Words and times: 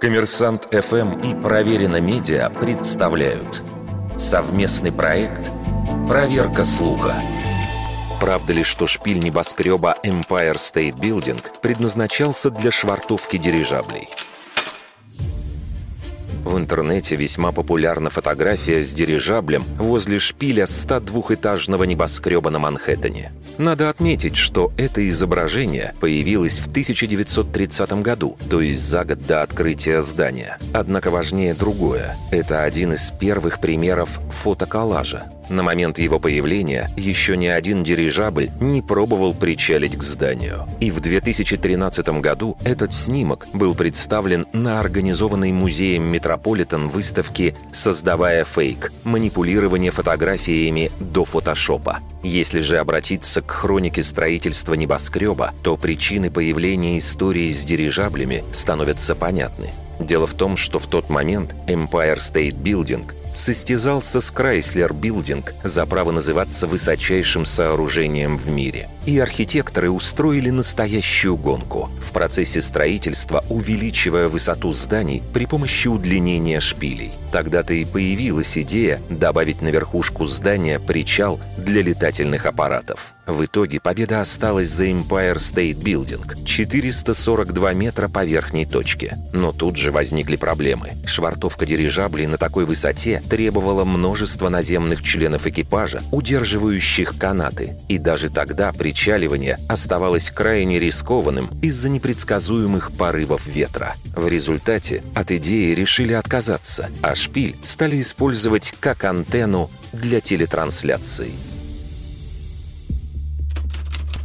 Коммерсант 0.00 0.66
ФМ 0.72 1.18
и 1.20 1.34
Проверено 1.34 2.00
Медиа 2.00 2.48
представляют 2.48 3.62
совместный 4.16 4.90
проект 4.90 5.50
«Проверка 6.08 6.64
слуха». 6.64 7.14
Правда 8.18 8.54
ли, 8.54 8.62
что 8.62 8.86
шпиль 8.86 9.18
небоскреба 9.18 9.98
Empire 10.02 10.56
State 10.56 10.94
Building 10.94 11.44
предназначался 11.60 12.50
для 12.50 12.70
швартовки 12.70 13.36
дирижаблей? 13.36 14.08
В 16.44 16.56
интернете 16.56 17.16
весьма 17.16 17.52
популярна 17.52 18.10
фотография 18.10 18.82
с 18.82 18.94
дирижаблем 18.94 19.64
возле 19.78 20.18
шпиля 20.18 20.64
102-этажного 20.64 21.84
небоскреба 21.84 22.50
на 22.50 22.58
Манхэттене. 22.58 23.32
Надо 23.58 23.90
отметить, 23.90 24.36
что 24.36 24.72
это 24.78 25.06
изображение 25.10 25.94
появилось 26.00 26.58
в 26.58 26.68
1930 26.68 27.92
году, 28.02 28.38
то 28.48 28.62
есть 28.62 28.80
за 28.80 29.04
год 29.04 29.26
до 29.26 29.42
открытия 29.42 30.00
здания. 30.00 30.58
Однако 30.72 31.10
важнее 31.10 31.54
другое. 31.54 32.16
Это 32.30 32.62
один 32.62 32.94
из 32.94 33.10
первых 33.10 33.60
примеров 33.60 34.18
фотоколлажа. 34.30 35.30
На 35.50 35.64
момент 35.64 35.98
его 35.98 36.20
появления 36.20 36.88
еще 36.96 37.36
ни 37.36 37.46
один 37.46 37.82
дирижабль 37.82 38.50
не 38.60 38.82
пробовал 38.82 39.34
причалить 39.34 39.96
к 39.96 40.02
зданию. 40.02 40.68
И 40.78 40.92
в 40.92 41.00
2013 41.00 42.08
году 42.20 42.56
этот 42.64 42.94
снимок 42.94 43.48
был 43.52 43.74
представлен 43.74 44.46
на 44.52 44.78
организованной 44.78 45.50
музеем 45.50 46.04
Метрополитен 46.04 46.86
выставке 46.86 47.56
«Создавая 47.72 48.44
фейк. 48.44 48.92
Манипулирование 49.02 49.90
фотографиями 49.90 50.92
до 51.00 51.24
фотошопа». 51.24 51.98
Если 52.22 52.60
же 52.60 52.78
обратиться 52.78 53.42
к 53.42 53.50
хронике 53.50 54.04
строительства 54.04 54.74
небоскреба, 54.74 55.52
то 55.64 55.76
причины 55.76 56.30
появления 56.30 56.98
истории 56.98 57.50
с 57.50 57.64
дирижаблями 57.64 58.44
становятся 58.52 59.16
понятны. 59.16 59.70
Дело 59.98 60.26
в 60.26 60.34
том, 60.34 60.56
что 60.56 60.78
в 60.78 60.86
тот 60.86 61.10
момент 61.10 61.54
Empire 61.66 62.18
State 62.18 62.54
Building 62.54 63.10
состязался 63.34 64.20
с 64.20 64.32
Chrysler 64.32 64.90
Building 64.90 65.44
за 65.64 65.86
право 65.86 66.10
называться 66.10 66.66
высочайшим 66.66 67.46
сооружением 67.46 68.36
в 68.36 68.48
мире. 68.48 68.88
И 69.10 69.18
архитекторы 69.18 69.90
устроили 69.90 70.50
настоящую 70.50 71.36
гонку, 71.36 71.90
в 72.00 72.12
процессе 72.12 72.60
строительства 72.60 73.44
увеличивая 73.48 74.28
высоту 74.28 74.70
зданий 74.72 75.20
при 75.34 75.46
помощи 75.46 75.88
удлинения 75.88 76.60
шпилей. 76.60 77.10
Тогда-то 77.32 77.74
и 77.74 77.84
появилась 77.84 78.56
идея 78.56 79.02
добавить 79.08 79.62
на 79.62 79.68
верхушку 79.68 80.26
здания 80.26 80.78
причал 80.78 81.40
для 81.56 81.82
летательных 81.82 82.46
аппаратов. 82.46 83.14
В 83.26 83.44
итоге 83.44 83.78
победа 83.78 84.20
осталась 84.20 84.68
за 84.68 84.86
Empire 84.86 85.36
State 85.36 85.76
Building– 85.76 86.44
442 86.44 87.74
метра 87.74 88.08
по 88.08 88.24
верхней 88.24 88.66
точке. 88.66 89.16
Но 89.32 89.52
тут 89.52 89.76
же 89.76 89.92
возникли 89.92 90.34
проблемы. 90.34 90.94
Швартовка 91.06 91.64
дирижаблей 91.64 92.26
на 92.26 92.38
такой 92.38 92.64
высоте 92.64 93.22
требовала 93.30 93.84
множества 93.84 94.48
наземных 94.48 95.04
членов 95.04 95.46
экипажа, 95.46 96.02
удерживающих 96.10 97.16
канаты. 97.18 97.76
И 97.88 97.98
даже 97.98 98.30
тогда 98.30 98.72
причаливание 99.00 99.56
оставалось 99.66 100.30
крайне 100.30 100.78
рискованным 100.78 101.50
из-за 101.62 101.88
непредсказуемых 101.88 102.92
порывов 102.92 103.46
ветра. 103.46 103.94
В 104.14 104.28
результате 104.28 105.02
от 105.14 105.30
идеи 105.32 105.72
решили 105.72 106.12
отказаться, 106.12 106.90
а 107.00 107.14
шпиль 107.14 107.56
стали 107.62 108.02
использовать 108.02 108.74
как 108.78 109.04
антенну 109.04 109.70
для 109.94 110.20
телетрансляции. 110.20 111.30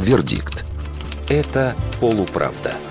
Вердикт. 0.00 0.64
Это 1.28 1.76
полуправда. 2.00 2.85